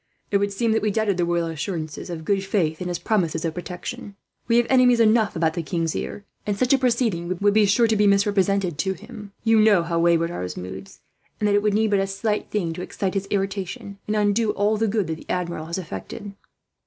"It 0.31 0.37
would 0.37 0.51
seem 0.51 0.71
that 0.71 0.81
we 0.81 0.89
doubted 0.89 1.17
the 1.17 1.25
royal 1.25 1.45
assurances 1.45 2.09
of 2.09 2.25
good 2.25 2.43
faith, 2.43 2.81
and 2.81 2.87
his 2.89 2.97
promises 2.97 3.45
of 3.45 3.53
protection. 3.53 4.15
We 4.47 4.57
have 4.57 4.65
enemies 4.67 4.99
enough 4.99 5.35
about 5.35 5.53
the 5.53 5.61
king's 5.61 5.95
ear, 5.95 6.25
and 6.43 6.57
such 6.57 6.73
a 6.73 6.79
proceeding 6.79 7.37
would 7.39 7.53
be 7.53 7.67
surely 7.67 8.07
misrepresented 8.07 8.79
to 8.79 8.93
him. 8.93 9.31
You 9.43 9.59
know 9.59 9.83
how 9.83 9.99
wayward 9.99 10.31
are 10.31 10.41
his 10.41 10.57
moods, 10.57 11.01
and 11.39 11.47
that 11.47 11.53
it 11.53 11.61
would 11.61 11.75
need 11.75 11.91
but 11.91 11.99
a 11.99 12.07
slight 12.07 12.49
thing 12.49 12.73
to 12.73 12.81
excite 12.81 13.13
his 13.13 13.27
irritation, 13.29 13.99
and 14.07 14.15
undo 14.15 14.49
all 14.53 14.75
the 14.75 14.87
good 14.87 15.05
that 15.05 15.17
the 15.17 15.29
Admiral 15.29 15.67
has 15.67 15.77
effected." 15.77 16.33